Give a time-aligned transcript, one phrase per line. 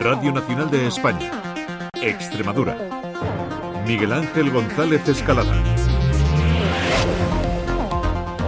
[0.00, 1.30] Radio Nacional de España.
[2.00, 2.74] Extremadura.
[3.86, 5.52] Miguel Ángel González Escalada.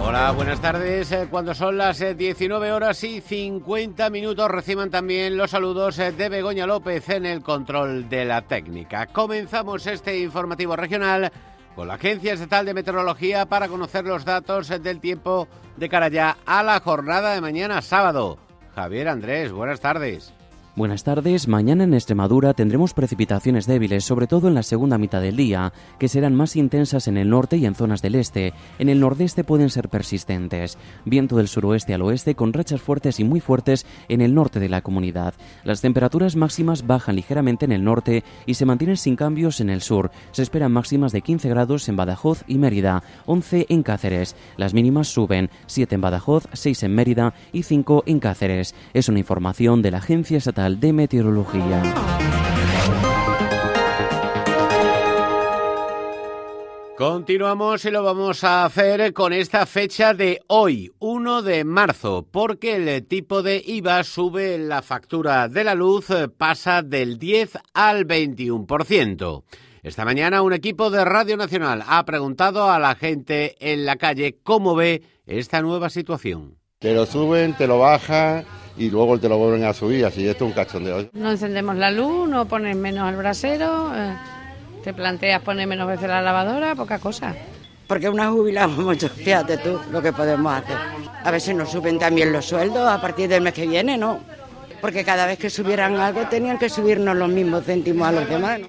[0.03, 1.11] Hola, buenas tardes.
[1.11, 6.11] Eh, cuando son las 19 eh, horas y 50 minutos, reciban también los saludos eh,
[6.11, 9.05] de Begoña López en el control de la técnica.
[9.05, 11.31] Comenzamos este informativo regional
[11.75, 16.35] con la Agencia Estatal de Meteorología para conocer los datos del tiempo de cara ya
[16.47, 18.39] a la jornada de mañana sábado.
[18.73, 20.33] Javier Andrés, buenas tardes.
[20.75, 21.47] Buenas tardes.
[21.47, 26.07] Mañana en Extremadura tendremos precipitaciones débiles, sobre todo en la segunda mitad del día, que
[26.07, 28.55] serán más intensas en el norte y en zonas del este.
[28.79, 30.79] En el nordeste pueden ser persistentes.
[31.05, 34.67] Viento del suroeste al oeste con rachas fuertes y muy fuertes en el norte de
[34.67, 35.35] la comunidad.
[35.63, 39.81] Las temperaturas máximas bajan ligeramente en el norte y se mantienen sin cambios en el
[39.81, 40.09] sur.
[40.31, 44.35] Se esperan máximas de 15 grados en Badajoz y Mérida, 11 en Cáceres.
[44.57, 48.73] Las mínimas suben, 7 en Badajoz, 6 en Mérida y 5 en Cáceres.
[48.95, 51.83] Es una información de la Agencia Estatal de Meteorología.
[56.97, 62.75] Continuamos y lo vamos a hacer con esta fecha de hoy, 1 de marzo, porque
[62.75, 69.43] el tipo de IVA sube la factura de la luz, pasa del 10 al 21%.
[69.81, 74.39] Esta mañana un equipo de Radio Nacional ha preguntado a la gente en la calle
[74.41, 76.62] cómo ve esta nueva situación.
[76.83, 78.43] Te lo suben, te lo bajan
[78.77, 81.09] y luego te lo vuelven a subir, así esto es un cachondeo.
[81.13, 84.13] No encendemos la luz, no pones menos el brasero, eh,
[84.83, 87.33] te planteas poner menos veces la lavadora, poca cosa.
[87.87, 90.75] Porque una jubilamos mucho, fíjate tú lo que podemos hacer.
[91.23, 94.19] A veces nos suben también los sueldos a partir del mes que viene, ¿no?
[94.81, 98.59] Porque cada vez que subieran algo tenían que subirnos los mismos céntimos a los demás.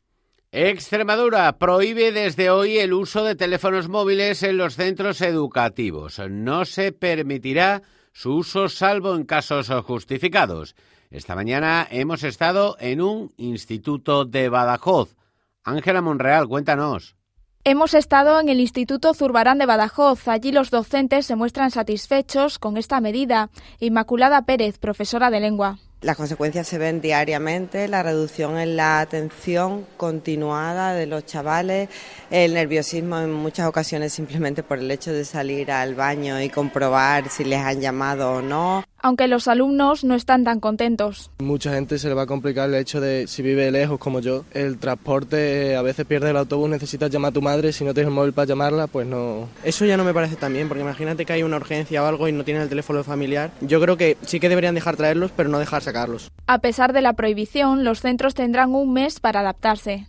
[0.52, 6.20] Extremadura prohíbe desde hoy el uso de teléfonos móviles en los centros educativos.
[6.30, 7.82] No se permitirá
[8.14, 10.76] su uso salvo en casos justificados.
[11.10, 15.16] Esta mañana hemos estado en un instituto de Badajoz.
[15.64, 17.16] Ángela Monreal, cuéntanos.
[17.64, 20.28] Hemos estado en el Instituto Zurbarán de Badajoz.
[20.28, 23.50] Allí los docentes se muestran satisfechos con esta medida.
[23.80, 25.78] Inmaculada Pérez, profesora de lengua.
[26.04, 31.88] Las consecuencias se ven diariamente, la reducción en la atención continuada de los chavales,
[32.30, 37.30] el nerviosismo en muchas ocasiones simplemente por el hecho de salir al baño y comprobar
[37.30, 41.30] si les han llamado o no aunque los alumnos no están tan contentos.
[41.38, 44.46] Mucha gente se le va a complicar el hecho de, si vive lejos como yo,
[44.52, 48.08] el transporte, a veces pierde el autobús, necesitas llamar a tu madre, si no tienes
[48.08, 49.50] el móvil para llamarla, pues no.
[49.62, 52.28] Eso ya no me parece tan bien, porque imagínate que hay una urgencia o algo
[52.28, 53.50] y no tienes el teléfono familiar.
[53.60, 56.30] Yo creo que sí que deberían dejar traerlos, pero no dejar sacarlos.
[56.46, 60.06] A pesar de la prohibición, los centros tendrán un mes para adaptarse.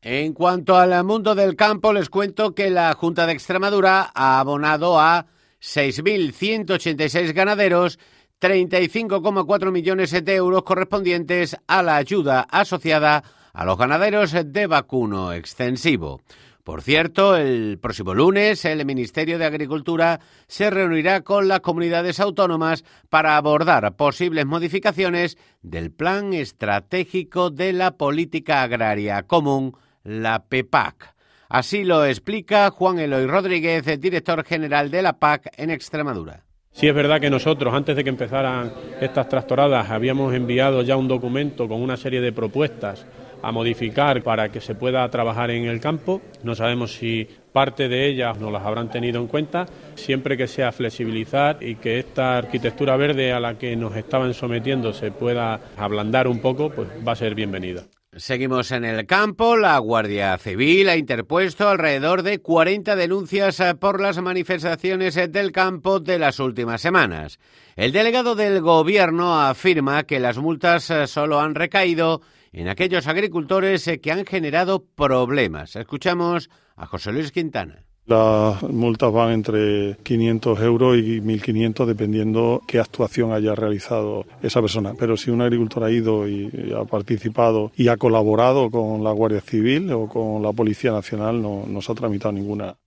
[0.00, 4.98] En cuanto al mundo del campo, les cuento que la Junta de Extremadura ha abonado
[4.98, 5.26] a
[5.60, 7.98] 6.186 ganaderos
[8.40, 16.20] 35,4 millones de euros correspondientes a la ayuda asociada a los ganaderos de vacuno extensivo.
[16.68, 22.84] Por cierto, el próximo lunes el Ministerio de Agricultura se reunirá con las comunidades autónomas
[23.08, 31.14] para abordar posibles modificaciones del Plan Estratégico de la Política Agraria Común, la PEPAC.
[31.48, 36.44] Así lo explica Juan Eloy Rodríguez, director general de la PAC en Extremadura.
[36.78, 41.08] Sí es verdad que nosotros, antes de que empezaran estas tractoradas, habíamos enviado ya un
[41.08, 43.04] documento con una serie de propuestas
[43.42, 46.22] a modificar para que se pueda trabajar en el campo.
[46.44, 49.66] No sabemos si parte de ellas no las habrán tenido en cuenta.
[49.96, 54.92] Siempre que sea flexibilizar y que esta arquitectura verde a la que nos estaban sometiendo
[54.92, 57.82] se pueda ablandar un poco, pues va a ser bienvenida.
[58.18, 59.56] Seguimos en el campo.
[59.56, 65.52] La Guardia Civil ha interpuesto alrededor de 40 denuncias eh, por las manifestaciones eh, del
[65.52, 67.38] campo de las últimas semanas.
[67.76, 72.20] El delegado del Gobierno afirma que las multas eh, solo han recaído
[72.52, 75.76] en aquellos agricultores que han generado problemas.
[75.76, 77.87] Escuchamos a José Luis Quintana.
[78.08, 84.94] Las multas van entre 500 euros y 1.500 dependiendo qué actuación haya realizado esa persona.
[84.98, 89.42] Pero si un agricultor ha ido y ha participado y ha colaborado con la Guardia
[89.42, 92.78] Civil o con la Policía Nacional, no, no se ha tramitado ninguna.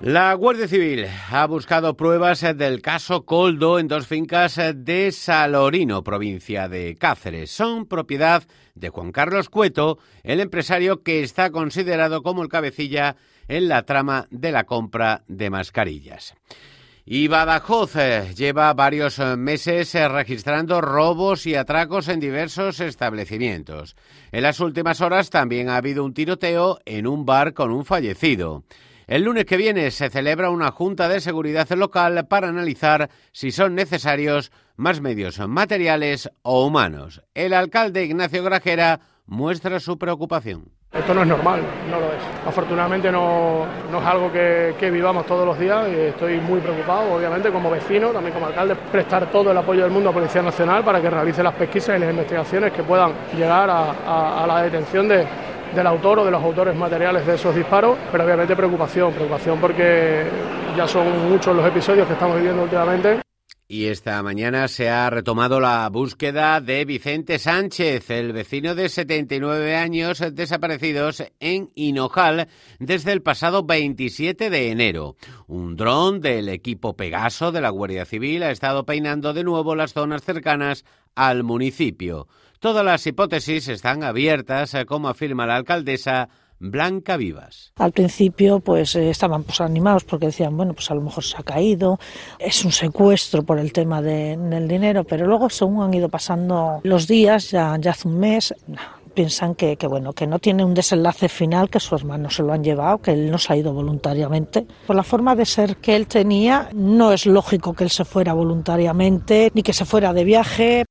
[0.01, 6.69] La Guardia Civil ha buscado pruebas del caso Coldo en dos fincas de Salorino, provincia
[6.69, 7.51] de Cáceres.
[7.51, 8.43] Son propiedad
[8.75, 13.17] de Juan Carlos Cueto, el empresario que está considerado como el cabecilla
[13.49, 16.33] en la trama de la compra de mascarillas.
[17.11, 23.95] Y Badajoz eh, lleva varios eh, meses eh, registrando robos y atracos en diversos establecimientos.
[24.31, 28.63] En las últimas horas también ha habido un tiroteo en un bar con un fallecido.
[29.07, 33.73] El lunes que viene se celebra una junta de seguridad local para analizar si son
[33.73, 37.23] necesarios más medios materiales o humanos.
[37.33, 40.78] El alcalde Ignacio Grajera muestra su preocupación.
[40.91, 42.47] Esto no es normal, no lo es.
[42.47, 43.65] Afortunadamente no,
[43.95, 48.09] es algo que, que, vivamos todos los días y estoy muy preocupado, obviamente, como vecino,
[48.09, 51.43] también como alcalde, prestar todo el apoyo del mundo a Policía Nacional para que realice
[51.43, 55.27] las pesquisas y las investigaciones que puedan llegar a, a la detención de,
[55.75, 60.23] del autor o de los autores materiales de esos disparos, pero obviamente preocupación, preocupación porque
[60.75, 63.21] ya son muchos los episodios que estamos viviendo últimamente.
[63.71, 69.75] Y esta mañana se ha retomado la búsqueda de Vicente Sánchez, el vecino de 79
[69.75, 72.47] años desaparecidos en Hinojal
[72.79, 75.17] desde el pasado 27 de enero.
[75.45, 79.93] Un dron del equipo Pegaso de la Guardia Civil ha estado peinando de nuevo las
[79.93, 80.83] zonas cercanas
[81.13, 82.27] al municipio.
[82.57, 86.29] Todas las hipótesis están abiertas, como afirma la alcaldesa
[86.59, 87.71] Blanca Vivas.
[87.77, 91.37] Al principio pues eh, estaban pues animados porque decían, bueno, pues a lo mejor se
[91.37, 91.99] ha caído,
[92.37, 97.07] es un secuestro por el tema del dinero, pero luego según han ido pasando los
[97.07, 98.53] días, ya, ya hace un mes,
[99.13, 102.63] piensan que, bueno que no tiene un desenlace final que su hermano se lo han
[102.63, 106.07] llevado que él no se ha ido voluntariamente por la forma de ser que él
[106.07, 110.85] tenía no es lógico que él se fuera voluntariamente ni que se fuera de viaje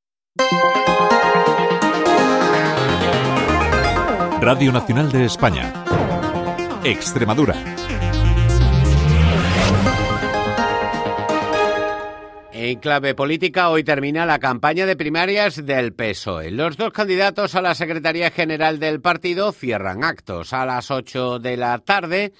[4.51, 5.75] Radio Nacional de España.
[6.83, 7.55] Extremadura.
[12.51, 16.51] En clave política, hoy termina la campaña de primarias del PSOE.
[16.51, 21.59] Los dos candidatos a la Secretaría General del partido cierran actos a las 8 de
[21.59, 22.33] la tarde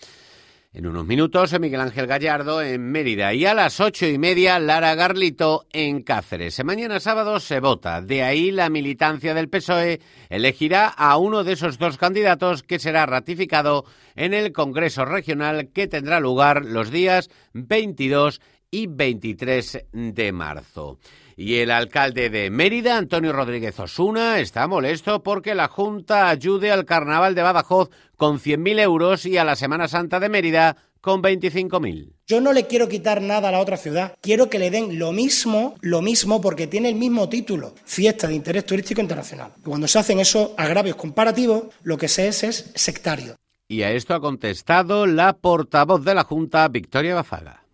[0.73, 4.95] en unos minutos, Miguel Ángel Gallardo en Mérida y a las ocho y media, Lara
[4.95, 6.63] Garlito en Cáceres.
[6.63, 8.03] Mañana sábado se vota.
[8.03, 13.07] De ahí la militancia del PSOE elegirá a uno de esos dos candidatos que será
[13.07, 18.41] ratificado en el Congreso Regional que tendrá lugar los días 22
[18.71, 20.99] y 23 de marzo.
[21.41, 26.85] Y el alcalde de Mérida, Antonio Rodríguez Osuna, está molesto porque la Junta ayude al
[26.85, 32.13] Carnaval de Badajoz con 100.000 euros y a la Semana Santa de Mérida con 25.000.
[32.27, 34.17] Yo no le quiero quitar nada a la otra ciudad.
[34.21, 38.35] Quiero que le den lo mismo, lo mismo, porque tiene el mismo título, fiesta de
[38.35, 39.53] interés turístico internacional.
[39.65, 43.37] Cuando se hacen esos agravios comparativos, lo que se es es sectario.
[43.69, 47.68] Y a esto ha contestado la portavoz de la Junta, Victoria Bafaga.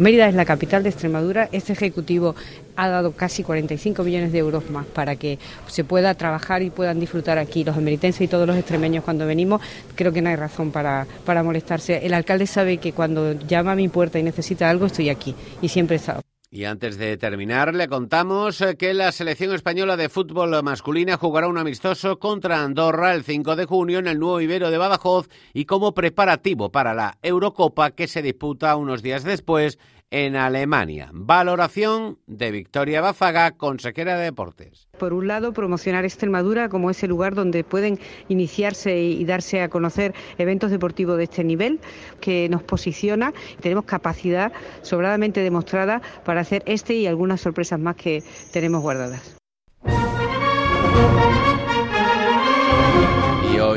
[0.00, 1.50] Mérida es la capital de Extremadura.
[1.52, 2.34] Este Ejecutivo
[2.74, 6.98] ha dado casi 45 millones de euros más para que se pueda trabajar y puedan
[6.98, 9.60] disfrutar aquí los emeritenses y todos los extremeños cuando venimos.
[9.96, 11.06] Creo que no hay razón para,
[11.44, 12.06] molestarse.
[12.06, 15.68] El alcalde sabe que cuando llama a mi puerta y necesita algo, estoy aquí y
[15.68, 16.29] siempre he estado.
[16.52, 21.58] Y antes de terminar, le contamos que la selección española de fútbol masculina jugará un
[21.58, 25.94] amistoso contra Andorra el 5 de junio en el nuevo Ibero de Badajoz y como
[25.94, 29.78] preparativo para la Eurocopa que se disputa unos días después
[30.10, 31.10] en Alemania.
[31.12, 34.88] Valoración de Victoria Bazaga, consejera de Deportes.
[34.98, 37.98] Por un lado, promocionar Extremadura como ese lugar donde pueden
[38.28, 41.80] iniciarse y darse a conocer eventos deportivos de este nivel,
[42.20, 43.32] que nos posiciona.
[43.60, 44.52] Tenemos capacidad
[44.82, 49.39] sobradamente demostrada para hacer este y algunas sorpresas más que tenemos guardadas.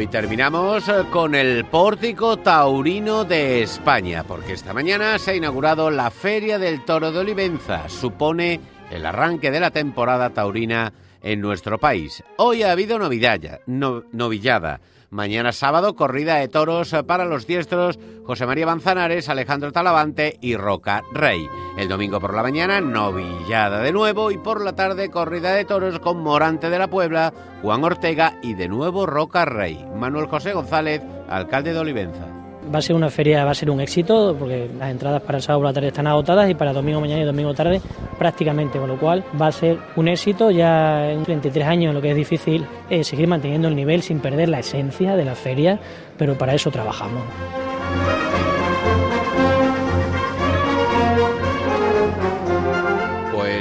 [0.03, 5.89] Hoy terminamos eh, con el pórtico taurino de España, porque esta mañana se ha inaugurado
[5.89, 7.87] la Feria del Toro de Olivenza.
[7.87, 8.59] Supone
[8.91, 10.91] el arranque de la temporada taurina
[11.21, 12.21] en nuestro país.
[12.35, 14.81] Hoy ha habido novidad, novillada.
[15.13, 21.03] Mañana sábado, corrida de toros para los diestros José María Manzanares, Alejandro Talavante y Roca
[21.13, 21.47] Rey.
[21.77, 25.99] El domingo por la mañana, novillada de nuevo y por la tarde, corrida de toros
[25.99, 29.85] con Morante de la Puebla, Juan Ortega y de nuevo Roca Rey.
[29.95, 32.32] Manuel José González, alcalde de Olivenza.
[32.73, 35.41] Va a ser una feria, va a ser un éxito, porque las entradas para el
[35.41, 37.81] sábado por la tarde están agotadas y para domingo mañana y domingo tarde
[38.17, 42.11] prácticamente, con lo cual va a ser un éxito ya en 33 años, lo que
[42.11, 45.79] es difícil es seguir manteniendo el nivel sin perder la esencia de la feria,
[46.17, 47.23] pero para eso trabajamos.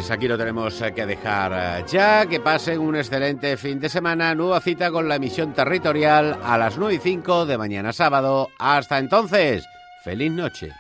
[0.03, 2.27] Pues aquí lo tenemos que dejar eh, ya.
[2.27, 4.35] Que pasen un excelente fin de semana.
[4.35, 8.49] Nueva cita con la emisión territorial a las 9 y 5 de mañana sábado.
[8.59, 9.65] Hasta entonces,
[10.03, 10.73] feliz noche.